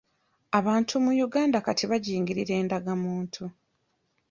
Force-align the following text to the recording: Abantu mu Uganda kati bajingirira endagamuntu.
Abantu 0.59 0.93
mu 1.05 1.11
Uganda 1.27 1.57
kati 1.65 1.83
bajingirira 1.91 2.53
endagamuntu. 2.61 3.43